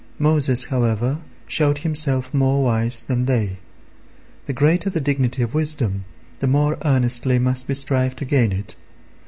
Moses, 0.17 0.63
however, 0.63 1.19
showed 1.47 1.77
himself 1.77 2.33
more 2.33 2.63
wise 2.63 3.03
than 3.03 3.25
they. 3.25 3.59
The 4.47 4.53
greater 4.53 4.89
the 4.89 4.99
dignity 4.99 5.43
of 5.43 5.53
wisdom, 5.53 6.05
the 6.39 6.47
more 6.47 6.79
earnestly 6.83 7.37
must 7.37 7.67
we 7.67 7.75
strive 7.75 8.15
to 8.15 8.25
gain 8.25 8.51
it. 8.51 8.75